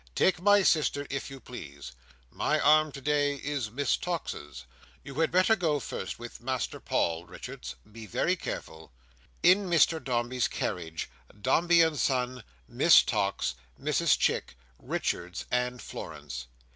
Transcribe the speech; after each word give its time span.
"Take 0.15 0.41
my 0.41 0.63
sister, 0.63 1.05
if 1.11 1.29
you 1.29 1.39
please: 1.39 1.91
my 2.31 2.59
arm 2.59 2.91
today 2.91 3.35
is 3.35 3.69
Miss 3.69 3.95
Tox's. 3.95 4.65
You 5.03 5.13
had 5.19 5.29
better 5.29 5.55
go 5.55 5.79
first 5.79 6.17
with 6.17 6.41
Master 6.41 6.79
Paul, 6.79 7.27
Richards. 7.27 7.75
Be 7.91 8.07
very 8.07 8.35
careful." 8.35 8.91
In 9.43 9.67
Mr 9.69 10.03
Dombey's 10.03 10.47
carriage, 10.47 11.07
Dombey 11.39 11.83
and 11.83 11.99
Son, 11.99 12.43
Miss 12.67 13.03
Tox, 13.03 13.53
Mrs 13.79 14.17
Chick, 14.17 14.55
Richards, 14.79 15.45
and 15.51 15.79
Florence. 15.83 16.47